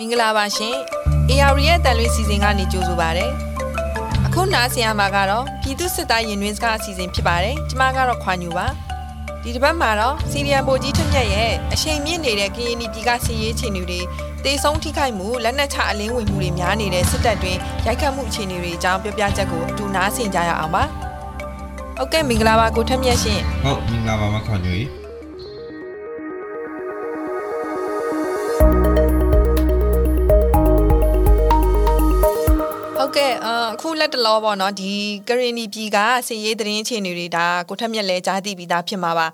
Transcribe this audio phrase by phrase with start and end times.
[0.00, 0.76] မင်္ဂလာပါရှင်
[1.30, 3.26] AR ရဲ့တန်လွင်စီစဉ်ကနေကြိုဆိုပါရစေ
[4.26, 8.66] အခုနားဆင်ရမှာကတော့ပြည်သူစစ်သားရင်တွင်စကားအစီအစဉ်ဖြစ်ပါတယ်ကျမကတော့ခွာညူပါ
[9.42, 14.00] ဒီတစ်ပတ်မှာတော့စီရီယံဘိုကြီးထွတ်မြတ်ရဲ့အချိန်မြင့်နေတဲ့ကရင်ပြည်ကစီရေးချင်တွေ
[14.44, 20.84] တေဆုံးထိခိုက်မှုလက်နက်ချအလင်းဝင်မှုတွေများနေတဲ့စစ်တပ်တွင်ရိုက်ခတ်မှုအခြေအနေတွေအကြောင်းပြောပြချက်ကိုအတူနားဆင်ကြရအောင်ပါ
[21.96, 24.97] ဟုတ်ကဲ့မင်္ဂလာပါကိုထက်မြတ်ရှင်ဟုတ်မင်္ဂလာပါမခွန်ညူကြီး
[33.08, 33.50] ဟုတ်ကဲ့အ
[33.82, 34.92] ခုလက်တလောပေါ့နော်ဒီ
[35.28, 35.98] ကရင်နီပြည်က
[36.28, 39.26] စည်ရေးသတင်းအခြေအနေတွေဒါကိုထက်မြက်လဲကြားသိပြီးသားဖြစ်မှာပါ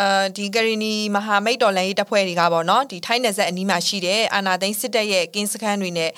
[0.00, 6.10] အဲဒီကရင်နီမဟာမိတ်တော်လှန်ရေးတပ်ဖွဲ့တွေကပေါ့နော်ဒီထိုင်းနယ်စပ်အနီးမှာရှိတဲ့အာနာသိန်းစစ်တပ်ရဲ့ကင်းစခန်းတွေနဲ့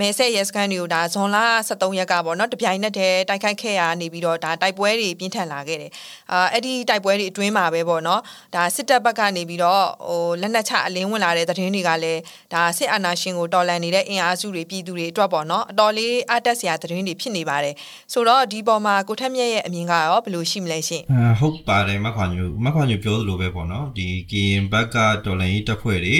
[0.00, 1.38] မဲဆက်ရဲစခန်းတွေကိုဒါဇွန်လ
[1.68, 5.90] 23ရက်ကပေါ့နော်တပြိုင်နက်တည်းတိုက်ခိုက်ခဲ့ရနေပြီးတော့ဒါတိုက်ပွဲတွေပြင်းထန်လာခဲ့တယ်
[6.32, 8.20] အာအဲ့ဒီတိုက်ပွဲတွေအတွင်းမှာပဲပေါ့နော်
[8.54, 12.20] ဒါစစ်တပ်ဘက်ကနေပြီးတော့ဟိုလက်နက်ချအလင်းဝင်လာတဲ့သတင်းတွေကလည်း
[12.54, 17.74] ဒါစစ်အာဏာရှင်ကိုတော်လှန်နေတဲ့အင်အားစုတွေပြည်သူတွေအတွက်ပေါ့နော်အတော်လေးအတက်စရာသတင်းတွေဖြစ်နေပါတယ်
[18.12, 26.16] ဆိုတော့ဒီပေါ်မှာကိုထက်မြက်ရဲ့အမြင်ကရောဘယ်လိုရှိမလဲရှင်အာဟုတ်ပါတယ်မခွန်ညူမခွန်ညူပြောသလိုပဲပေါ့နော်ဒီကရင်ဘက်ကတော်လန်ရေးတပ်ဖွဲ့တွေ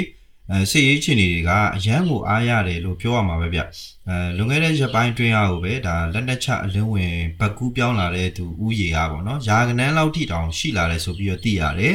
[0.52, 3.60] အဲစစ်ရေးချင်တွေကအရန်ကိုအားရတယ်လို့ပြောရမှာပဲဗျ
[4.08, 11.94] အဲလွန်ခဲ့တဲ့ရက်ပိုင်းတွင်းအားကိုပဲဒါလက်နက်ချအလင်းဝင်ဘက်ကူးပြောင်းလာတဲ့သူဥယေအားပေါ့နော်ယာကနန်းလောက်ထိတောင်ရှိလာတယ်ဆိုပြီးတော့သိရတယ်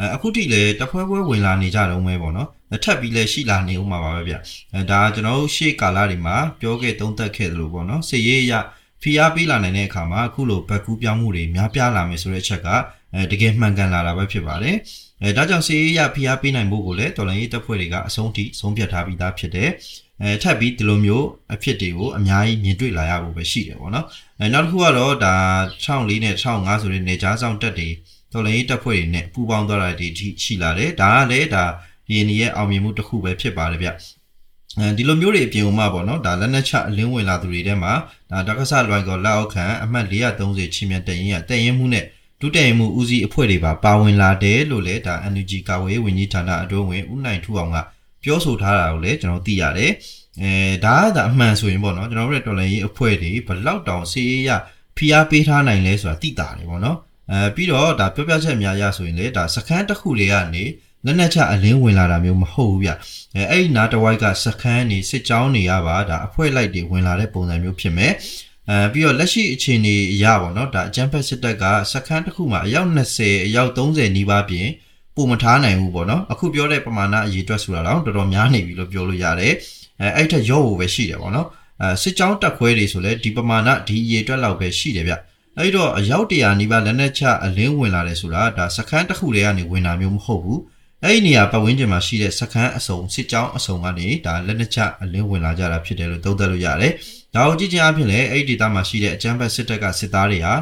[0.00, 2.48] အဲအခုထိလည်းတဖွဲဖွဲဝင်လာနေကြတော့မဲပေါ့နော်
[2.84, 4.34] ထပ်ပြီးလည်းရှိလာနေဦးမှာပါပဲဗျ
[4.74, 8.52] အဲဒါကျွန်တော်တို့ရှေ့ကာလတွေမှာပြောခဲ့သုံးသပ်ခဲ့သလိုပေါ့နော်စစ်ရေးအရ
[9.02, 12.68] ဖိအားပေးလာနိုင်တဲ့အခါမှာအခုလိုဘက်ကူးပြောင်းမှုတွေများပြားလာမယ်ဆိုတဲ့အချက်က
[13.14, 14.76] အဲတကယ်မှန်ကန်လာတာပဲဖြစ်ပါတယ်။
[15.22, 19.70] အဲဒါကြောင့်စီရေးရဖိအားပေးနိုင်ဖို့ကိုလည်းတော်လိုင်းရေးတပ်ဖွဲ့တွေကအဆုံးထိဆုံးဖြတ်ထားပြီးသားဖြစ်တယ်။
[20.22, 24.06] အဲထပ်ပြီးဒီလိုမျိုးအဖြစ်တွေကိုအများကြီးမြင်တွေ့လာရဖို့ပဲရှိတယ်ပေါ့နော်။
[24.40, 25.34] အဲနောက်တစ်ခုကတော့ဒါ
[25.84, 27.88] 1004နဲ့1005ဆိုတဲ့နေကြားဆောင်တက်တွေ
[28.32, 30.08] တော်လိုင်းရေးတပ်ဖွဲ့တွေနဲ့ပူးပေါင်းသွားတာတွေ
[30.44, 31.64] ရှိလာတယ်။ဒါကလည်းဒါ
[32.12, 33.90] ရင်းရဲ့အောင်မြင်မှုတစ်ခုပဲဖြစ်ပါတယ်ဗျ။
[34.78, 37.92] အဲဒီလိုမျိုးတွေအပြင်ဥမှာပေါ့နော်ဒါလက်နက်ချအလင်းဝင်လာသူတွေထဲမှာ
[38.30, 42.04] ဒါတက္ကဆလွိုင်ကောလက်အောက်ခံအမှတ်430ချင်းမြတ်တရင်ရတရင်မှုနဲ့
[42.40, 47.76] ဒုတိယမှုဦးစီးအဖွဲ့တွေပါပါဝင်လာတယ်လို့လည်းဒါ NUG ကာဝေးဝန်ကြီးဌာနအတွင်းဝင်ဦးနိုင်ထူအောင်က
[48.22, 49.92] ပြောဆိုထားတာကိုလည်းကျွန်တော်သိရတယ်
[50.42, 50.52] အဲ
[50.84, 54.50] ဒါကဒါအမှန်ဆိုရင်ပေါ့နော်ကျွန်တော်တို့ရဲ့တော်လှန်ရေးအဖွဲ့တွေဘလောက်တောင်စီးရ
[54.96, 56.98] ဖိအားပေးထားနိုင်လဲဆိုတာသိတာတယ်ပေါ့နော်
[57.30, 60.64] အဲပြီးတော့ဒါပြောပြချက်များရဆိုရင်လေဒါစခန်းတစ်ခုလေးကနေ
[61.04, 62.90] လက်နက်ချအလင်းဝင်လာတာမျိုးမဟုတ်ဘူးဗျ
[63.36, 68.12] အဲအဲ့ဒီနားတဝိုက်ကစခန်းနေစစ်ကြောင်းနေရပါဒါအဖွဲ့လိုက်တွေဝင်လာတဲ့ပုံစံမျိုးဖြစ်မယ်
[68.70, 74.68] အဲပြီးတော့လက်ရှိအခြေအနေအရပါတော့ဒါအကြမ်းဖက်စစ်တပ်ကစခန်းတစ်ခုမှာအယောက်20အယောက်30နီးပါးပြင်
[75.14, 79.54] ပုံမထားနိုင်ဘူးပေါ့နော်အခုပြောတဲ့ပမာဏအရေးအတွက်ဆိုတာတော့တော်တော်များနေပြီလို့ပြောလို့ရတယ်
[80.00, 81.48] အဲအဲ့ထက်ရော့ဖို့ပဲရှိတယ်ပေါ့နော်
[81.82, 85.14] အဲစစ်ကြောင်းတက်ခွဲတွေဆိုလဲဒီပမာဏဒီအရေးအတွက်လောက်ပဲရှိတယ်ဗျ
[85.58, 90.60] အဲ့တော့အယောက်100နီးပါးလက်နက်ချအလင်းဝင်လာတယ်ဆိုတာဒါစခန်းတစ်ခုတည်းကနေဝင်တာမျိုးမဟုတ်ဘူး
[91.04, 96.92] အဲ့ဒီနေရာပတ်ဝန်းကျင်မှာရှိတဲ့စခန်းအစုံစစ်ကြောင်းအစုံကနေဒါလက်နက်ချအလင်းဝင်လာကြတာဖြစ်တယ်လို့သုံးသပ်လို့ရတယ်။
[97.34, 100.52] ဒါကိုကြည့်ချင်းအဖြစ်လည်းအဲ့ဒီဒေသမှာရှိတဲ့အကြမ်းဖက်စစ်တပ်ကစစ်သားတွေဟာ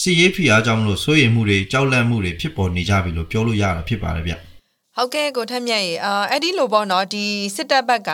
[0.00, 4.34] စစ်ရေးဖိအားကြောင့်လို့စိုးရိမ်မှုတွေကြောက်လန့်မှုတွေဖြစ်ပေါ်နေကြပြီလို့ပြောလို့ရတာဖြစ်ပါတယ်ဗျ။
[4.98, 7.24] ဟုတ်ကဲ့ကိုထက်မြတ်ရေအာအဲ့ဒီလိုပေါ့နော်ဒီ
[7.56, 8.10] စစ်တပ်ဘက်က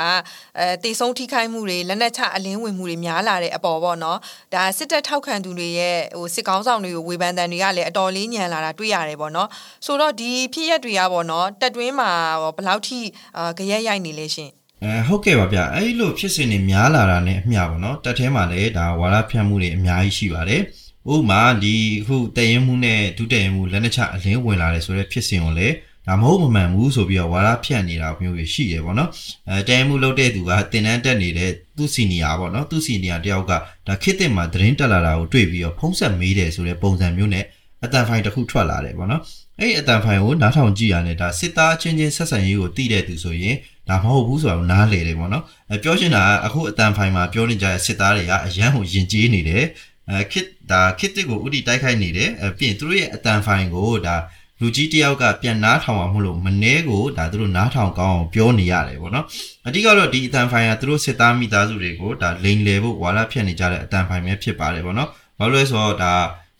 [0.58, 4.18] အဲတေဆုံးထိခိုက်မှုတွေလက်နက်ချအလင်းဝင်မှုတွေများလာတဲ့အပေါ်ပေါ့နော်
[4.54, 9.48] ဒါစစ်တပ်ထောက်ခံသူတွေရဲ့ဟိုစစ်ကောင်းဆောင်တွေကိုဝေဖန်တန်တွေကလည်းအတော်လေးညံလာတာတွေ့ရတယ်ပေါ့နော်
[9.86, 12.10] ဆိုတော့ဒီဖြစ်ရက်တွေကပေါ့နော်တက်တွင်းမှာ
[12.56, 13.00] ဘယ်လောက်ထိ
[13.36, 14.50] အာကြရက်ရိုက်နေလဲရှင်
[14.84, 20.62] အဲဟုတ်ကဲ့ပါဗျအဲ့ဒီလိုဖြစ်စဉ်တွေများလာတာနဲ့အမျှပါနော်တက်ထဲမှာလည်းဒါဝါရဖြန့်မှုတွေအများကြီးရှိပါတယ်
[21.12, 25.74] ဥပမာဒီအခုတည်ရင်မှုနဲ့ဒုတည်ရင်မှုလက်နက်ချအလင်းဝင်လာတယ်ဆိုတဲ့ဖြစ်စဉ်ကိုလည်း
[26.06, 29.10] ဒါမဟုတ်မမှန်ဘူးဆိုပြီးတော့ဝါရဖြန့်နေတာမျိုးတွေရှိတယ်ပေါ့နော်
[29.48, 33.52] အဲတည်ရင်မှုလုပ်တဲ့သူကတင်တန်းတက်နေတဲ့သူ့စီနီယာပေါ့နော်သူ့စီနီယာတယောက်က
[33.86, 37.44] ဒါခစ်တင်မှာသတင်းတက်လာတာကိုတွေ့ပြီးတော့ဖုံးဆက်မေးတယ်ဆိုတဲ့ပုံစံမျိုးနဲ့
[37.84, 39.22] အတန်ဖိုင်တစ်ခုထွက်လာတယ်ပေါ့နော်
[39.58, 43.56] အဲ့ဒီအတန်ဖိုင်ကိုနားထောင်ကြည့်ရတဲ့ဒါစစ်သားချင်းချင်းဆက်ဆံရေးကိုသိတဲ့သူဆိုရင်
[43.88, 49.64] ဒါမဟုတ်ဘူးဆိုတာကိုနားလေတယ်ပေါ့နော်အဲပြောချင်တာကအခုအတန်ဖိုင်မှာပြောနေကြတဲ့စစ်သားတွေကအရန်ကိုယဉ်ကျေးနေတယ်
[50.10, 54.16] အဲခစ်ဒါခစ်တစ်ကိုဥတီတိုက်ခိုက်နေတယ်အဲပြီးရင်သူတို့ရဲ့အတန်ဖိုင်ကိုဒါ
[54.60, 59.26] လူကြီးတယောက်ကပြန်နားထောင်အောင်မလို့မနှဲကိုဒါသူတို့နားထောင်ကောင်းအောင်ပြောနေရတယ်ပေါ့နော်
[59.66, 65.08] အဓိကတော့ဒီအတန်ဖိုင်ကသူတို့စစ်သားမိသားစုတွေကိုဒါလိန်လေဖို့ဝါလာဖြတ်နေကြတဲ့အတန်ဖိုင်ပဲဖြစ်ပါတယ်ပေါ့နော်
[65.38, 66.12] ဘာလို့လဲဆိုတော့ဒါ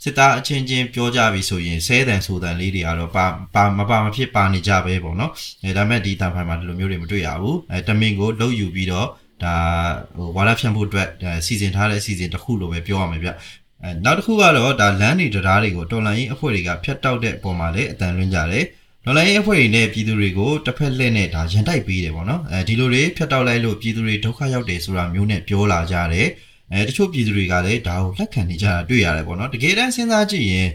[0.02, 5.32] စစ်သားအချင်းချင်းပြောကြပြီဆိုရင်ဆဲတန်ဆိုတန်လေးတွေကတော့ပါပါမပါမဖြစ်ပါနေကြပဲပေါ့နော်
[5.64, 9.08] အဲဒါမဲ့ဒီတန်ဖိုင်မှာဒီလိုမျိုးတွေမတွေ့ရဘူးအဲတမင်ကိုလှုပ်ယူပြီးတော့
[9.42, 9.54] ဒါ
[10.16, 11.08] ဟိုဝါလာဖြန့်ဖို့အတွက်
[11.46, 18.64] စီစဉ်ထားတဲ့စီစဉ်တစ်ခုလိုပဲပြောရမယ်ဗျအဲနောက်တစ်ခုကတော့ဒါလမ်းတွေတရားတွေကိုတော်လန်ရေးအဖွဲ့တွေကဖျက်တောက်တဲ့အပေါ်မှာလည်းအတန်လွှင့်ကြတယ်
[19.04, 26.28] တော်လိုင်းအဖွဲ့တွေနဲ့ပြည်သူတွေကိုတစ်ဖက်လှည့်နဲ့ဒါရန်တိုက်ပေးတယ်ပေါ့နော်အဲဒီလိုတွေဖျက်တောက်လိုက်လို့ပြည်သူတွေဒုက္ခရောက်တယ်ဆိုတာမျိုးနဲ့ပြောလာကြတယ်
[26.72, 30.68] အဲတချို့ပြည်သူတွေကလည်းဒါကိုလက်ခံနေကြတာတွေ့ရတယ်ပေါ့နော်တကယ်တမ်းစဉ်းစားကြည့်ရင်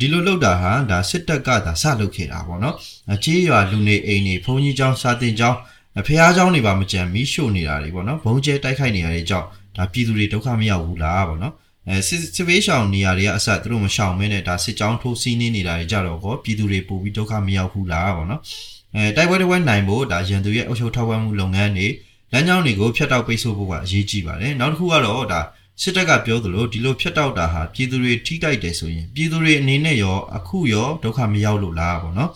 [0.00, 2.74] ဒီလိုလောက်တာဟာဒါစစ်တပ်ကဒါစလုပ်ခဲ့တာပေါ့နော်။
[3.24, 5.58] ချေးရွာလူနေအိမ်တွေဘုံကြီးကျောင်းစာတင်ကျောင်း
[6.06, 9.46] ဖះကျောင်းတွေပါမကြံမီးရှို့နေတာတွေပေါ့နော်။ဘုံကျဲတိုက်ခိုက်နေရတဲ့ကြောင့်
[9.76, 11.54] ဒါပြည်သူတွေဒုက္ခမရောက်ဘူးလားပေါ့နော်။
[11.88, 18.40] အဲစစ်စစ်ဘေးရှောင်နေရာတွေကအစသူတို့မရှောင်မင်းနဲ့ဒါစစ်ကြောင်းထိုးစီးနေနေတာတွေကြတော့ကောပြည်သူတွေပိုပြီးဒုက္ခမရောက်ဘူးလားပေါ့နော်။
[18.94, 21.88] အဲတိုက်ပွဲတွေဝဲနိုင်ဖို့ဒါရန်သူရဲ့အုပ်ချုပ်ထောက်ပံ့မှုလုပ်ငန်းတွေ
[22.32, 25.40] လမ်းကြောင်းတွေကိုဖျက်တောက်ပိတ်ဆို့ဖို့ကအရေးကြီးပါတယ်နောက်တစ်ခုကတော့ဒါ
[25.82, 32.30] စစ်တပ်ကပြောသလိုဒီလိုဖျက်တောက်တာဟာပြည်သူတွေထိကြိုက်တယ်ဆိုရင်ပြည်သူတွေအနေနဲ့ရောအခုရောဒုက္ခမရောက်လို့လားပေါ့နော်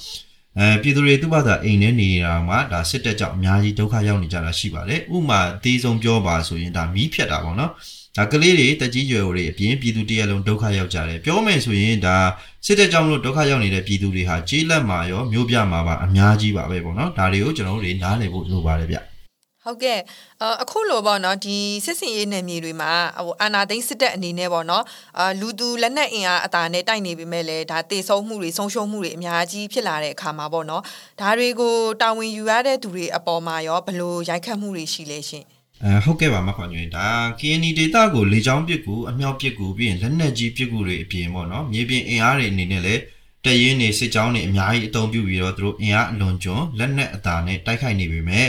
[0.59, 7.71] အဲပြည်သူတွေသူ့ဘာသာအိမ်ထဲနေနေတာမှာဒါစစ်တပ်ကြောင့်အများကြီးဒုက္ခရောက်နေကြတာရှိပါတယ်ဥမာအသေးဆုံးပြောပါဆိုရင်ဒါမီးဖြတ်တာပေါ့နော်
[8.17, 12.17] ဒါကလေးတွေတက်ကြီးရွယ်တွေအပြင်ပြည်သူတရက်လုံးဒုက္ခရောက်ကြတယ်ပြောမယ်ဆိုရင်ဒါ
[12.67, 19.12] စစ်တပ်ကြောင့်မလို့ဒုက္ခရောက်နေတဲ့ပြည်သူတွေဟာကြေးလက်မှာရောမျိုးပြမှာပါအများကြီးပါပဲပေါ့နော်ဒါတွေကိုကျွန်တော်တို့တွေနားလည်ဖို့လိုပါတယ်ဗျ
[19.65, 19.99] ဟုတ်ကဲ့
[20.63, 22.93] အခုလိုပေါ့နော်ဒီစစ်စင်ရေးနယ်မြေတွေမှာ
[23.27, 24.85] ဟိုအာနာသိန်းစစ်တပ်အနေနဲ့ပေါ့နော်
[25.19, 30.83] အာလူသူလက်နက်အင်အားအတာနဲ့တိုက်နေပေမဲ့လည်းဒါတေဆုံးမှုတွေဆုံးရှုံးမှုတွေအများကြီးဖြစ်လာတဲ့အခါမှာပေါ့နော်
[31.21, 35.45] ဒါတွေကိုတာဝန်ယူရတဲ့သူတွေအပေါ်မှာရောဘယ်လိုရိုက်ခတ်မှုတွေရှိလဲရှင်
[35.85, 37.07] အဲဟုတ်ကဲ့ပါမခွန်ကြီးဒါ
[37.41, 43.01] KNI data ကိုလေကြောင်းပစ်ကူအမြောက်ပစ်ကူပြီးရင်လက်နက်ကြီးပစ်ကူတွေအပြင်ပေါ့နော်မြေပြင်အင်အားတွေအနေနဲ့လည်း
[43.45, 48.47] တရင်နေစစ်ကြောင်းတွေအများကြီးအသုံးပြုပြီးတော့သူတို့အင်အားအလွန်ကျွံလက်နက်အသာနဲ့တိုက်ခိုက်နေပေမဲ့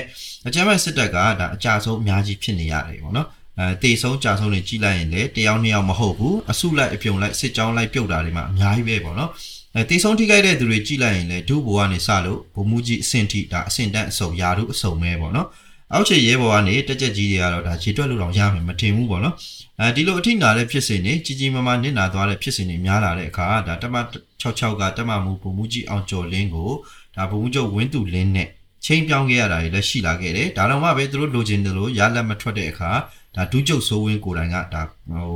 [0.48, 1.25] အကြမ်းဖက်စစ်တပ်ကဒါ
[1.56, 3.28] အကြဆုံးအများကြီးဖြစ်နေရတယ်ပေါ့နော်
[3.60, 9.31] အဲတေဆုံးကြဆုံးတွေကြီးလိုက်ရင်လည်းတယောက်နှစ်ယောက်မဟုတ်ဘူးအစုလိုက်အပြုံလိုက်စစ်ကြောင်းလိုက်ပြုတ်တာတွေမှာအများကြီးပဲပေါ့နော်
[9.75, 15.48] အဲတေဆုံးထိခိုက်တဲ့သူတွေကြီးလိုက်ရင်လည်းဒုဘောကနေစလို့ဘုံမူကြီးအဆင့်ထိဒါအဆင့်တန်းအစုံယာတို့အစုံပဲပေါ့နော်
[15.91, 19.35] အောက်ခြေရဲဘော်ကနေတက်ကြက်ကြီးတွေကတော့ဒါခြေတွက်လို့တော့ရမယ်မထင်ဘူးပေါ့နော်
[19.80, 23.95] အဲဒီလိုအထိနာတဲ့ဖြစ်စဉ်တွေကြီးကြီးမားမားနစ်နာသွားတဲ့ဖြစ်စဉ်တွေများလာတဲ့အခါဒါတမ
[24.41, 26.71] 66ကတမမှုပုံမှုကြီးအောင်ကျော်လင်းကို
[27.15, 28.47] ဒါပုံမှုချုပ်ဝင်းသူလင်းနဲ့
[28.85, 32.91] ချင်းပြောင်းခဲ့ရတာတွေလည်းရှိလာခဲ့တယ်ဒါတော့မှပဲသူတို့လိုချင်တယ်လို့ရလက်မထွက်တဲ့အခါ
[33.35, 35.30] ဒါဒုကျုပ်စိုးဝင်းကိုတိုင်ကဒါဟို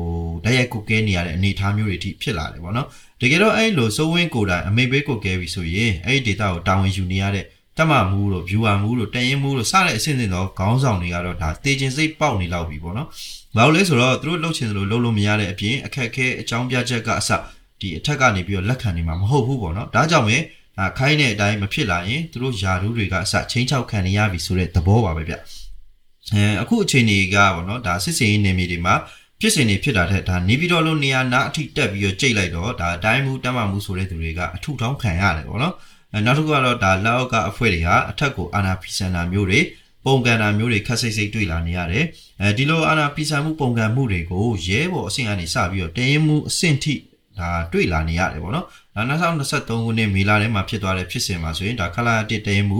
[0.45, 2.87] တရက်ကိုကဲနေရတဲ့အနေအထားမျိုးတွေအထိဖြစ်လာတယ်ပေါ့နော်
[3.21, 7.45] တကယ်တော့အဲ့လိုစိုးဝင်းကိုတိုင်အမေဘေးကိုကဲပြီဆိုရင်အဲ့ဒီဒေတာကိုတာဝန်ယူနေရတဲ့
[7.77, 13.07] တက်မမှုတို့ viewer မှုတို့တရင်မှုတို့စတဲ့အဆင့်ဆင့်သောခေါင်းဆောင်တွေကတော့ဒါတေခြင်းစိတ်ပေါက်နေလောက်ပြီပေါ့နော်။
[13.55, 17.29] ဘာလို့လဲဆိုတော့သူတို့လှုပ်ချင်သလိုလှုပ်လို့မရတဲ့အပြင်အခက်အခဲအကြောင်းပြချက်ကအစ
[17.81, 20.37] ဒီအထက်ကနေပြီးတော့လက်ခံနေမှာမဟုတ်ဘူးပေါ့နော်။ဒါကြောင့်ပဲ
[20.77, 25.35] ဒါခိုင်းတဲ့အတိုင်းမဖြစ်လာရင်သူတို့ယာဒူးတွေကအစချင်းချောက်ခံနေရပြီဆိုတဲ့သဘောပါပဲဗျ။
[26.33, 28.95] အဲအခုအချိန်ကြီးကပေါ့နော်ဒါစစ်စင်ရေးနေမြေတွေမှာ
[29.41, 39.59] ဖြစ်စဉ်တွေဖြစ်တာတဲ့ဒါနေပြည်တော်လိုနေရာနာအထိတက်ပြီးတော့ကြိတ်လိုက်တော့ဒါအတိုင်းမှုတမ်းမှမှုဆိုတဲ့သူတွေကအထုထောင်းခံရတယ်ပေါ့နော်။အဲ နောက်တစ်ခုကတော့ဒါလက်အောက်ကအဖွဲ့တွေဟာအထက်ကိုအာနာဖီဆန်တာမျိုးတွေ
[40.05, 42.05] ပုံကန်တာမျိုးတွေခက်စိတ်စိတ်တွေ့လာနေရတယ်
[42.41, 46.93] အဲဒီလိုအာနာဖီဆန်မှုပုံကန်မှုတွေကိုရဲဘော်အဆင့်ကနေစပြီးတော့တရင်မှုအဆင့်ထိ
[47.39, 48.65] ဒါတွေ့လာနေရတယ်ပေါ့နော်
[48.95, 52.79] ဒါ2023ခုနှစ်မေလထဲမှာဖြစ်သွားတဲ့ဖြစ်စဉ်မှာဆိုရင်ဒါခလာတစ်တရင်မှု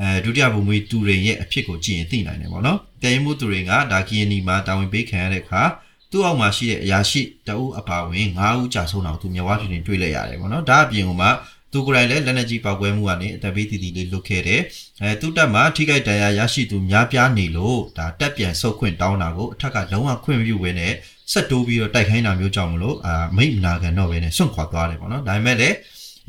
[0.00, 5.62] အဲဒုတိယဘုံမွေးတူရင်ရဲ့အဖြစ်ကိုကြည့်ရင်သိနိုင်တယ်ပေါ့နော်တရင်မှုတူရင်ကဒါ KNI မှာတာဝန်ပေးခံရတဲ့အခါ
[6.10, 11.28] သူ့အောက်မှာရှိတဲ့အရာရှိတအုပ်အပါဝင်9ဦးကြာဆုံးတော့သူမြဝပြည်တွင်တွေ့လိုက်ရတယ်ပေါ့နော်ဒါအပြင်ကမှ
[11.76, 14.60] သူကိုယ်တိုင်လည်းလက်နက်ကြီးပောက်ကွဲမှုကနေအသက်ဘေးတည်တည်လေးလွတ်ခဲ့တယ်
[15.02, 20.92] အဲသူ့တပ်မှာထိခိုက်ဒဏ်ရာရရှိသူများပြားနေလို့ဒါတက်ပြန်ဆုတ်ခွင့်တောင်းတာကိုအထက်ကလုံးဝခွင့်မပြုဘဲနဲ့
[21.32, 25.76] ဆက်တိုးပြီးတော့တိုက်ခိုင်းတာမျိုးကြောင့်မလို့အာမိတ်နာခံတော့ဘဲနဲ့စွန့်ခွာသွားတယ်ပေါ့နော်ဒါပေမဲ့လည်း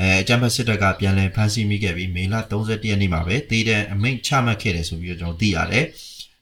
[0.02, 5.86] အဲအကြံဖက်စစ်တပ်ကပြန်လည်ဖမ်းဆီးမိခဲ့ပြီးမေလ31ရက်နေ့မှာပဲတေးတဲ့အမိန့်ချမှတ်ခဲ့တယ်ဆိုပြီးတော့ကျွန်တော်သိရတယ်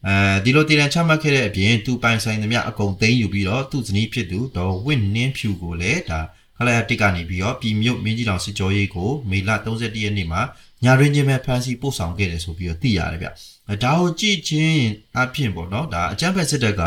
[0.07, 6.19] အဲဒီလိုတည်တံချမှတ်ခဲ့တဲ့အပြင်သူပိုင်ဆိုင်သမျှအကုန်သိမ်းယူပြီးတော့သူ့ဇနီးဖြစ်သူဒေါ်ဝင့်နှင်းဖြူကိုလည်းဒါ
[6.57, 10.41] ခလာရတစ်ကနေပြီးတော့ပြည်မြို့မင်းကြီးတောင်စစ်ကြောရေးကိုမေလ31ရက်နေ့မှာ
[10.83, 13.29] ညာရင်းချင်းပဲဖမ်းဆီးပို့ဆောင်ခဲ့တယ်ဆိုပြီးတော့သိရတယ်ဗျ။
[13.83, 14.83] ဒါကိုကြည့်ချင်း
[15.17, 16.83] အဖြစ်ပေါ့နော်ဒါအကြမ်းဖက်စစ်တပ်က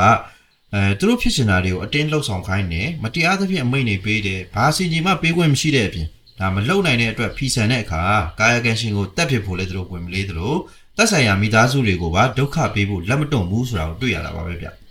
[0.75, 6.07] အဲသူတို့ဖြစ်ချင်တာတွေကိုအတင်းလှုပ်ဆောင်ခိုင်းတယ်မတရားသဖြင့်အမိန့်တွေပေးတယ်ဘာစီကြီးမှပေးခွင့်မရှိတဲ့အပြင်
[6.41, 8.03] ဒါမလုံနိုင်တဲ့အတွက်ဖီဆန်တဲ့အခါ
[8.41, 10.55] ကာယကံရှင်ကိုတက်ဖြစ်ဖို့လည်းသူတို့ဝင်မလေးသလို
[10.97, 14.69] တက်ဆိုင်ရာမိသားစုတွေကိုပါဒုက္ခပေးဖို့လက်မတွန့်ဘူးဆိုတာကိုတွေ့ရတာပါပဲဗျ။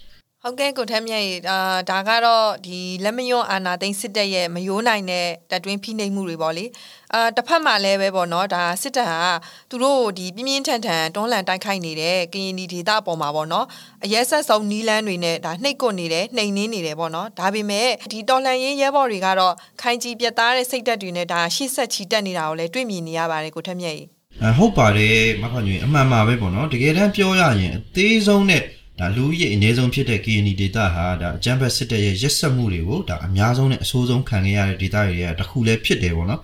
[0.47, 6.65] ဟုတ်ကဲ့ကိုထမ်းမြတ်ရေအာဒါကတော့ဒီလက်မယွန်းအာနာသိန်းစစ်တပ်ရဲ့မယိုးနိုင်တဲ့တပ်တွင်းဖိနှိပ်မှုတွေပေါ့လေ
[7.13, 9.21] အာတစ်ဖက်မှာလည်းပဲပေါ့နော်ဒါစစ်တပ်ဟာ
[9.69, 13.65] သူတို့ဒီပြင်းပြင်းထန်ထန်တွန်းလှန်တိုက်ခိုက်နေတဲ့ကရင်ဒီဒေသအပေါ်မှာပေါ့နော်
[14.03, 24.03] အရက်ဆက်ဆုံးနီးလန်းတွေနဲ့ဒါနှိပ်ကွနေတယ်နှိမ်နှင်းနေတယ်ပေါ့နော်ဒါပေမဲ့ဒီတော်လှန်ရေးရဲဘော်တွေကတော့ခိုင်ကြီးပြတ်သားတဲ့စိတ်သက်တွေနဲ့ဒါရှေ့ဆက်ချီတက်နေတာကိုလည်းတွေ့မြင်နေရပါတယ်ကိုထမ်းမြတ်ရေ
[24.43, 28.63] အဟုတ်ပါတယ်မခွန်ကြီးအမှန်ပါပဲပေါ့နော်တကယ်တမ်းပြောရရင်အသေးဆုံးနဲ့
[28.99, 36.41] ဒါလူကြီးအနည်းဆုံးဖြစ်တဲ့ KNI data ဟာဒါအကြမ်းဖက်စစ်တပ်ရဲ့ရက်စက်မှုတွေကိုဒါအများဆုံးနဲ့အဆိုးဆုံးခံခဲ့ရတဲ့ data တွေရဲ့တစ်ခုလည်းဖြစ်တယ်ပေါ့နော်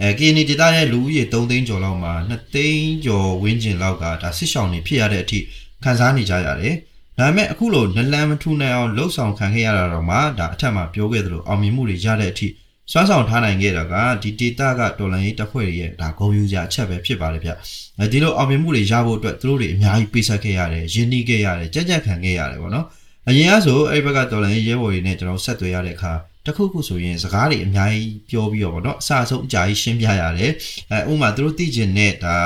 [0.00, 5.38] အဲ KNI data ရဲ့လူကြီး3သိန်းကျော်လောက်မှာ2သိန်းကျော်ဝန်းကျင်လောက်ကဒါစစ်ဆောင်နေဖြစ်ရတဲ့အထိ
[5.84, 6.74] ခံစားနေကြရတယ်
[7.18, 12.48] ဒါပေမဲ့အခုလိုနလန်မထူနိုင်အောင်လှုပ်ဆောင်ခံခဲ့ရတာတော့မှဒါအထက်မှာပြောခဲ့သလိုအောင်မြင်မှုတွေရတဲ့အထိ
[12.92, 22.86] စွမ်းဆောင်ထားနိုင်ခဲ့တာကဒီ data ကတော်လန်ရေးတပ်ဖွဲ့တွေရဲ့ဒါဂုဏ်ယူစရာအချက်ပဲဖြစ်ပါတယ်ဗျ။အဲ ဒီလိုအောင်မြင်မှုတွေရဖို့အတွက်သူတို့တွေအများကြီးပေးဆက်ခဲ့ရတယ်၊ယဉ်နီးခဲ့ရတယ်၊ကြက်ကြက်ခံခဲ့ရတယ်ပေါ့နော်။
[23.28, 26.12] အရင်ကဆိုအဲ့ဘက်ကတော်လန်ရေးရဲဘော်တွေနဲ့ကျွန်တော်ဆက်သွယ်ရတဲ့အခါ
[26.46, 30.52] တခုခုဆိုရင်စကားတွေအများကြီးပြောပြီးတော့ဗောနော်အစအဆုံးအကြာကြီးရှင်းပြရတယ်
[30.90, 32.36] အဲဥပမာသူတို့သိကျင်တဲ့ဒါ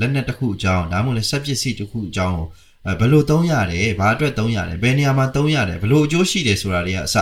[0.00, 2.46] လက်နက်တစ်ခုအကြောင်းဒါမှမဟုတ်လဲစက်ပစ္စည်းတစ်ခုအကြောင်းကို
[2.86, 7.16] အဲဘယ်လိုသုံးရတယ်ဘာအတွက်သုံးရတယ်ဘယ်နေရာမှာသုံးရတယ်ဘယ်လိုအကျိုးရှိတယ်ဆိုတာတွေကအစ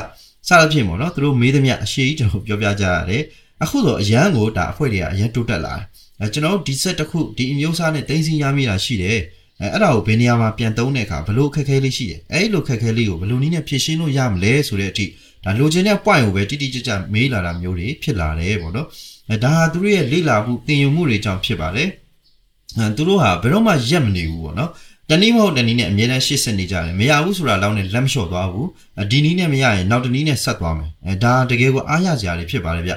[0.48, 3.22] စသဖြင့်ပေါ့နော်သူတို့မေးသမျှအရှိကြီးကျွန်တော်ပြောပြကြရတယ်
[3.62, 5.84] အခုတော့အရန်ကိုဒါအဖွဲ့တွေကအရန်တိုးတက်လာတယ်
[6.22, 9.18] အဲကျွန်တော်တို့ဒီဆက်တစ်ခုဒီအမျိုးအစားနဲ့တင်းစီရမိတာရှိတယ်
[9.60, 15.06] အဲအဲ့ဒါကိုဘယ်နေရာမှာပြန်သုံးတဲ့အခါဘလို့အခက်အခဲလေးရှိတယ်အဲ့လိုအခက်အခဲလေးကိုဘလို့နည်းနဲ့ဖြည့်ရှင်းလို့ရမလဲဆိုတဲ့အထိ
[15.44, 18.88] ဒါလိုချင်တဲ့ point ကိုပဲတိတိကျကျမေးလာတာမျိုးတွေဖြစ်လာတယ်ပေါ့နော်
[19.30, 21.88] အဲဒါဟာသူတို့ရဲ့လေ့လာမှုသင်ယူမှုတွေကြောင့်ဖြစ်ပါတယ်
[22.78, 24.70] အဲသူတို့ဟာဘယ်တော့မှရက်မနေဘူးပေါ့နော်
[25.10, 28.68] တနည်းမဟုတ်တနည်းနဲ့အမြဲတမ်းရှေ့ဆက်နေကြတယ်မရဘူးဆိုတာလောက်နဲ့လက်မလျှော့သွားဘူး
[29.10, 32.96] ဒီနည်းနဲ့မရရင်နောက်တနည်းနဲ့ဆက်သွားမယ်အဲဒါတကယ်ကိုအားရစရာတွေဖြစ်ပါတယ်ဗျအ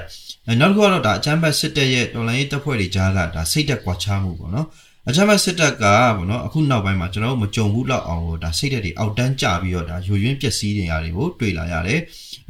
[0.60, 4.66] နောက်တစ်ခုကတော့ဒါအချမ်းဘတ်စစ်တပ်ရဲ့တော်လိုင်းရေးတပ်ဖွဲ့တွေကြားကဒါစိတ်သက်ကွာခြားမှုပေါ့နော်
[5.08, 5.84] အချမ်းဘတ်စစ်တပ်က
[6.16, 12.00] ပေါ့နော်အခုနောက်ပိုင်းမှာကျွန်တော်တို့မကြုံဘူးလောက်အောင်ဒါစိတ်သက်တွေအောက်တန်းကျပြီးတော့ဒါယူရင်းပျက်စီးနေရတယ်ကိုတွေ့လာရတယ်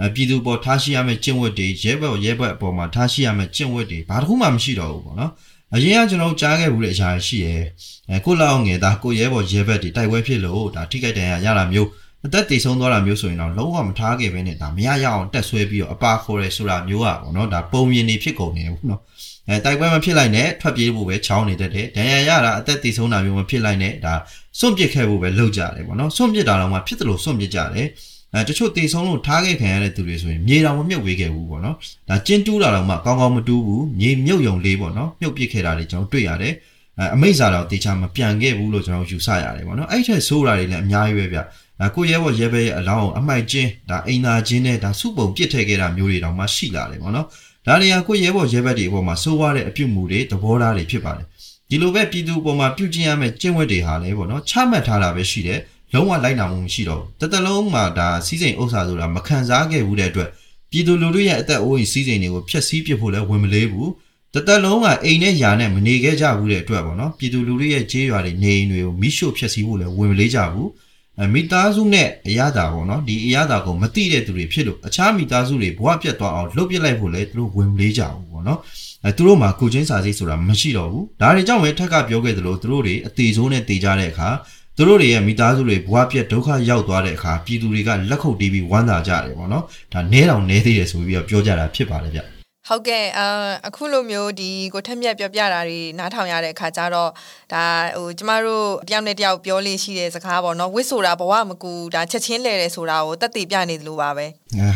[0.01, 5.33] အဲပြည်သူပေါ်ထားရှိရမယ့်ကျင့်ဝတ်တွေရဲဘက်ရဲဘက်အပေါ်မှာထားရှိရမယ့်ကျင့်ဝတ်တွေဘာတစ်ခုမှမရှိတော့ဘူးပေါ့နော်
[5.75, 7.63] အရင်ကကျွန်တော်ကြားခဲ့ဘူးတဲ့အရာရှိရယ်
[8.11, 11.89] အဲကိုလောက်ငယ်သားကိုရဲဘော်ရဲဘက်တွေတိုက်ပွဲဖြစ်လို့ဒါထိခိုက်ဒဏ်ရာရတာမျိုး
[12.25, 19.01] အသက်တည်ဆုံးသွားတာမျိုးဆိုရင်တော့လုံးဝမထားခဲ့ဘဲနဲ့ဒါမရရအောင်တက်ဆွဲပြီးတော့အပါခေါ်ရဲဆိုတာမျိုးอ่ะပေါ့နော်ဒါပုံမြင်နေဖြစ်ကုန်နေဘူးနော်
[19.49, 24.15] အဲတိုက်ပွဲမဖြစ်လိုက်နဲ့ထွက်ပြေးဖို့ပဲချောင်းနေတတ်တယ်ဒဏ်ရာရတာအသက်တည်ဆုံးတာမျိုးမဖြစ်လိုက်နဲ့ဒါ
[24.59, 27.89] စွန့်ပစ်ခဲ့ဖို့ပဲလုပ်ကြတယ်ပေါ့နော်စွန့်ပစ်တာတော့မှဖြစ်တယ်လို့စွန့်ပစ်ကြတယ်
[28.33, 31.77] အဲတချို့တေဆုံးလို့ထားခဲ့ခံရတဲ့သူတွေဆိုရင်မြေတော်မမြုပ်ဝေးခဲ့ဘူးပေါ့နော်
[32.09, 36.55] ဒါကျင်းတူးတာတော့မှကောင်းကောင်းမတူးဘူးမြေမြုပ်ယုံလေးပေါ့နော်မြုပ်ပစ်ခဲ့တာတွေကျွန်တော်တွေ့ရတယ်
[36.99, 41.39] အဲအမိတ်စာတော့တေချာမပြန်ခဲ့ဘူးလို့ကျွန်တော်ယူဆရတယ်ပေါ့နော်အဲ့ထက်ဆိုးတာတွေလည်းအများကြီးပဲဗျ
[41.81, 47.27] ဒါကိုရဲဘော်ရဲဘဲရဲ့အလောင်းကိုအမိုက်ချင်းဒါအိမ်သာချင်းနဲ့ဒါစုပုံပစ်ထည့်ခဲ့တာမျိုးတွေတောင်မှရှိလာတယ်ပေါ့နော်
[47.67, 51.27] ဒါတွေကကိုရဲဘော်ရဲဘက်တွေအပေါ်မှာစိုးဝါတဲ့အပြုတ်မှုတွေသဘောထားတွေဖြစ်ပါတယ်
[51.71, 55.61] ဒီလိုပဲပြည်သူအပေါ်မှာပြုကျင့်ရမယ့်ကျင့်ဝတ်တွေဟာလည်းပေါ့နော်ချမှတ်ထားတာပဲရှိတယ်
[55.93, 60.31] လုံးဝလိုက်နာမှုမရှိတော့ဘူးတတလုံးမှာဒါစီးစိမ်ဥစ္စာဆိုတာမခံစားခဲ့ဘူးတဲ့အတွက်
[60.71, 63.91] ပြည်သူလူထုရဲ့အသက်အိုးကြီးစီးစိမ်တွေကိုဖျက်ဆီးပစ်ဖို့လည်းဝင်မလေးဘူး
[64.35, 70.86] တသက်လုံးကအိမ်နဲ့ယာနဲ့မနေခဲ့ကြဘူးတဲ့အတွက်ပေါ့နော်ပြည်သူလူထုရဲ့ကြေးရွာတွေနေအိမ်တွေကိုမိရှို့ဖျက်ဆီးဖို့လည်းဝင်မလေးကြဘူးအဲ
[71.35, 78.61] မိသားစုနဲ့အရသာပေါ့နော်ဒီအရသာကိုမတိတဲ့သူတွေဖြစ်လို့အခြားမိသားစုတွေဘဝပြတ်သွားအောင်လှုပ်ပစ်လိုက်ဖို့လည်းသူတို့ဝင်မလေးကြဘူးပေါ့နော်
[79.05, 84.29] အဲသူတို့မှာကိုချင်းစာစိတ်ဆိုတာမရှိတော့ဘူးဒါတွေကြောင့်ပဲထက်ကပြောခဲ့သလိုသူတို့တွေအသေးဆိုးနဲ့တေကြတဲ့အခါ
[84.77, 92.36] သူတို့တွေရဲ့မိသားစုတွေဘဝပြတ်ဒုက္ခရောက်သွားတဲ့အခါပြည်သူတွေကလက်ခုပ်တီးပြီးဝမ်းသာကြတယ်ပေါ့နော်ဒါနဲတောင်နဲသေးတယ်ဆိုပြီးတော့ပြောကြတာဖြစ်ပါတယ်ဗျ
[92.69, 93.27] ဟုတ်ကဲ့အာ
[93.67, 97.11] အခုလိုမျိုးဒီကိုထက်မြက်ပြောပြတာတွေနားထောင်ရတဲ့အခါကျတော့
[97.53, 97.65] ဒါ
[97.97, 104.27] ဟိုကျမတို့တယောက်နဲ့တယောက်ပြောလေးရှိတဲ့စကားပေါ့နော်ဝစ်ဆိုတာဘဝမကူဒါချက်ချင်းလဲတယ်ဆိုတာကိုတက်တည်ပြနေသလိုပါပဲ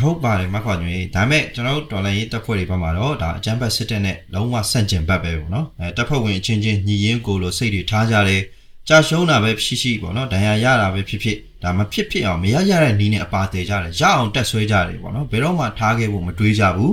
[0.02, 8.42] ဟုတ်ပါတယ်မခွာညွေဒါမဲ့ကျွန်တော်တို့တော်လိုင်းရေးတပ်ဖွဲ့တွေဘက်မှာတော့ဒါအကြမ်းဖက်စစ်တပ်နဲ့လုံးဝဆန့်ကျင်ဘက်ပဲပေါ့နော်အဲတပ်ဖွဲ့ဝင်အချင်းချင်းညီရင်းကိုလိုစိတ်တွေထားကြတယ်
[8.88, 16.92] ကြာရှုံးတာပဲဖြစ်ရှိပေါ့နော်ဒဏ်ရာရတာပဲဖြစ်ဖြစ်ဒါမဖြစ်ဖြစ်အောင်မရရတဲ့နီးနဲ့အပါတည်ကြတယ်ရအောင်တက်ဆွဲကြတယ်ပေါ့နော်ဘယ်တော့မှထားခဲ့ဖို့မတွေးကြဘူး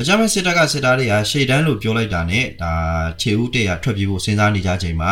[0.00, 2.72] အကြမ်းမဲ့စစ်တပ်ကစစ်သားတွေကရှေ့တန်းလို့ပြောလိုက်တာနဲ့ဒါ
[3.20, 5.10] ခြေဦးတရထွက်ပြေးဖို့စဉ်းစားနေကြချိန်မှာ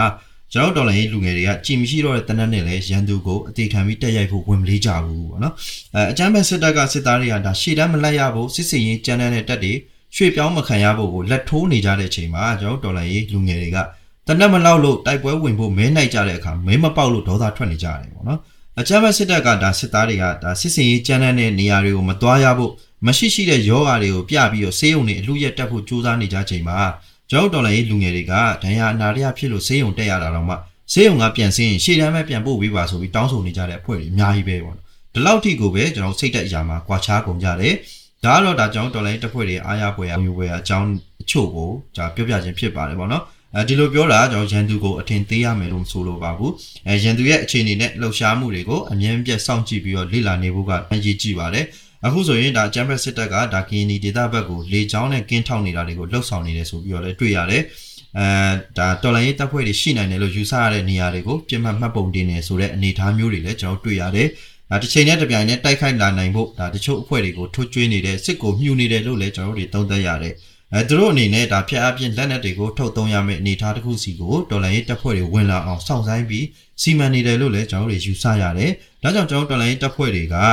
[0.52, 5.54] ကျွန်တော်တော်လည်းလူငယ်တွေကကြည်မရှိတော့တဲ့တနက်နဲ့လည်းရန်သူကိုအသေးခံပြီးတက်ရိုက်ဖို့ဝင်မလေးကြဘူးပေါ့နော်
[5.94, 9.72] အဲအကြမ်းမဲ့စစ်တပ်ကစစ်သားတွေကဒါရှေ့တန်းမလိုက်ရဖို့စစ်စင်ရေးကြမ်းတမ်းတဲ့တပ်တွေ
[10.16, 13.78] ရွှေ့ပြောင်းမခံရဖို့ကိုလက်ထိုးနေကြတဲ့ချိန်မှာကျွန်တော်တော်လည်းလူငယ်တွေက
[14.26, 18.40] တနက်မလောက်လို့တိုက်ပွဲဝင်ဖို့မဲနိုင်ကြတဲ့အခါမဲမပေါက်လို့ဒေါသထွက်နေကြတယ်ပေါ့နော်
[18.80, 22.72] အကြမ်းဖက်စစ်တပ်ကဒါစစ်သားတွေကဒါစစ်စင်ရေးကြမ်းတမ်းတဲ့နေရာတွေကိုမသွားရဖို့
[23.06, 26.78] မရှိရှိတဲ့ယောဂါတွေကိုပြပြီးတော့ဆေးရုံတွေအလူရက်တက်ဖို့ကြိုးစားနေကြချိန်မှာ
[27.30, 28.32] ကျောင်းတော်လည်းလူငယ်တွေက
[28.62, 30.54] ဒဏ်ရာအနာရရဖြစ်လို့ဆေးရုံတက်ရတာတော့မှ
[30.92, 34.76] ဆေးရုံကပြန်ဆင်းရင်ရှေ့တန်းပဲပြန်ပို့ပေးပါဆိုပြီးတောင်းဆိုနေကြတဲ့အဖွဲ့တွေအများကြီးပဲပေါ့
[35.14, 37.74] ဒီလောက်ထိကိုပဲကျွန်တော်စိတ်တက်အရာမှာကွာခြားကုန်ကြတယ်
[38.24, 40.88] ဒါကတော့ဒါကြောင့်တော်လိုင်းတပ်ဖွဲ့တွေအားရပွဲရမျိုးပွဲအကြောင်း
[41.22, 46.52] အချို့ကိုဒါပြောပြခြင်းဖြစ်ပါတယ်ပေါ့နော်အဲဒီလိုပြောတာကျွန်တော်ရန်သူကိုအထင်သေးရမယ်လို့ဆိုလိုပါဘူး
[46.86, 51.66] အဲရန်သူရဲ့အခြေအနေနဲ့လှုပ်ရှားမှုတွေကိုအမြင်ပြတ်စောင့်ကြည့်ပြီးတော့လေ့လာနေဖို့ကအရေးကြီးပါတယ်
[52.04, 57.62] အခုဆိုရင်ဒါဂျမ်ဘက်စစ်တပ်ကဒါကင်းနီဒေတာဘက်ကိုလေချောင်းနဲ့ကင်းထောက်နေတာတွေကိုလှုပ်ဆောင်နေတယ်ဆိုပြီးတော့လည်းတွေ့ရတယ်
[58.18, 58.28] အဲ
[58.78, 64.28] ဒါတော်လိုင်းရေးတပ်ဖွဲ့တွေရှိနိုင်တယ်လို့ယူဆရတဲ့နေရာတွေကိုပြစ်မှတ်မှတ်ပုံတင်နေဆိုတဲ့အနေအထားမျိုးတွေလည်းကျွန်တော်တွေ့ရတယ်
[64.70, 70.34] ဒါတစ်ချိန်နဲ့တစ်ပြိုင်နဲ့တိုက်ခိုက်လာနိုင်ဖို့ဒါတချို့အဖွဲ့တွေကိုထွတ်ကျွေးနေတဲ့စစ်ကိုမြှူနေတယ်လို့လည်းကျွန်တော်တို့သုံးသပ်ရတယ်
[70.74, 76.46] အဲသူတို့အနေနဲ့ဒါဖျက်အပြင်းလက်နက်တွေကိုထုတ်သုံးရမယ့်အနေအထားတစ်ခုစီကိုတော်လိုင်းရေးတပ်ဖွဲ့တွေဝင်လာအောင်စောင့်ဆိုင်းပြီး
[76.82, 78.70] စီမံနေတယ်လို့လည်းကျွန်တော်တို့ယူဆရတယ်။
[79.02, 80.46] ဒါကြောင့်ကျွန်တော်တော်လိုင်းရေးတပ်ဖွဲ့တွေကဒါ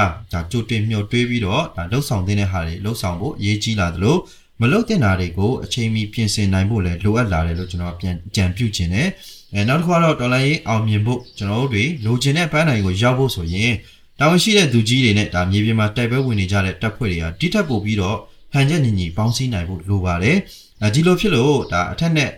[0.51, 4.17] ကြိုတင်မျှော်တွေးပြီးတော့ဒါလှုပ်ဆောင်တဲ့ဟာတွေလှုပ်ဆောင်ဖို့အရေးကြီးလာသလို
[4.62, 9.08] မလှုပ်တဲ့နာတွေကိုအချိန်မီပြင်ဆင်နိုင်ဖို့လည်းလိုအပ်လာတယ်လို့ကျွန်တော်ပြန်ကြံပြုချင်တယ်။
[9.53, 13.72] အဲနောက်တစ်ခါတော့တော်လိုင်းရေးအောင်မြင်ဖို့ကျွန်တော်တို့တွေလိုချင်တဲ့ပန်းနိုင်ကိုရောက်ဖို့ဆိုရင်
[14.20, 18.17] တာဝန်ရှိတဲ့သူကြီးတွေနဲ့ဒါမြေပြင်မှာတိုက်ပွဲဝင်နေကြတဲ့တပ်ဖွဲ့တွေကတိထက်ပို့ပြီးတော့
[18.54, 20.38] ဟန်ချက်ညီညီပေါင်းစည်းနိုင်ဖို့လိုပါတယ်။
[20.82, 22.30] အဲဒီလိုဖြစ်လို့ဒါအထက်နဲ့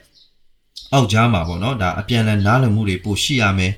[0.93, 3.71] အောက်ကြားမှာပေါ့နော်ဒါအပြန်လည်နားလည်မှုတွေပိုရှိရမယ်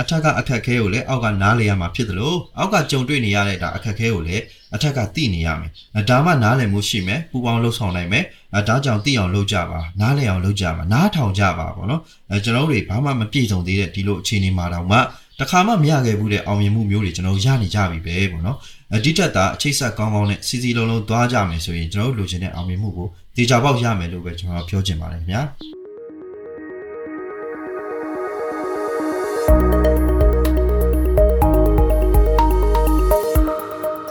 [0.00, 4.42] အထက်ကအခက်ခဲကိုလည်းအောက်ကနားလည်ရမှာဖြစ်တယ်လို့အောက်ကကြုံတွေ့နေရတဲ့ဒါအခက်ခဲကိုလည်း
[4.74, 5.70] အထက်ကသိနေရမယ်
[6.08, 8.24] ဒါမှနားလည်မှုရှိမယ်ပူပေါင်းလှုပ်ဆောင်နိုင်မယ်
[8.68, 14.98] ဒါကြောင့်သိအောင်လုပ်ကြပါနားလည်အောင်လုပ်ကြပါနားထောင်ကြပါပေါ့နော်အဲကျွန်တော်တို့တွေဘာမှမပြည့်စုံသေးတဲ့ဒီလိုအခြေအနေမှာတော့မှ
[15.40, 18.58] တခါမှမရခဲ့ဘူးတဲ့အောင်မြင်မှုမျိုးတွေကျွန်တော်ရနေကြပြီပဲပေါ့နော်
[18.96, 25.42] အဒီတက်တာအခြေဆက်ကောင်းကောင်းနဲ့စီစီလုံးလုံးသွားကြမယ်ဆိုရင်ကျွန်တော်တို့လိုချင်တဲ့အောင်မြင်မှုကိုတေချာပေါက်ရမယ်လို့ပဲကျွန်တော်ပြောချင်ပါတယ်ခင်ဗျာ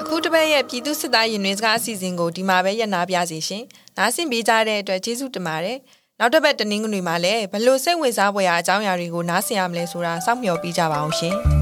[0.01, 3.63] အခုတစ်ပတ်ရဲ့ပြည်သူစစ်သားရင်တွင်စကားအစီအစဉ်ကိုဒီမှာပဲရပ်နာပြစီရှင်။
[3.97, 5.77] နားဆင်ပေးကြတဲ့အတွက်ကျေးဇူးတင်ပါတယ်။
[6.19, 11.37] နောက်တစ်ပတ်တနင်္ဂနွေမှာလည်းဘလို့စိတ်ဝင်စားဖွယ်ရာအကြောင်းအရာတွေကိုနားဆင်ရမလဲဆိုတာစောင့်မျှော်ပြီးကြပါအောင်ရှင်။